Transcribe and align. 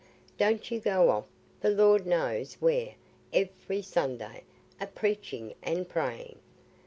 Don't 0.35 0.71
you 0.71 0.79
go 0.79 1.09
off, 1.11 1.25
the 1.59 1.69
Lord 1.69 2.07
knows 2.07 2.55
where, 2.55 2.95
every 3.31 3.83
Sunday 3.83 4.43
a 4.79 4.87
preaching 4.87 5.53
and 5.61 5.87
praying? 5.87 6.39